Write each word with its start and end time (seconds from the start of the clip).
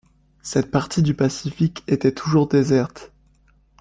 Cette 0.41 0.71
partie 0.71 1.03
du 1.03 1.13
Pacifique 1.13 1.83
était 1.87 2.11
toujours 2.11 2.47
déserte. 2.47 3.11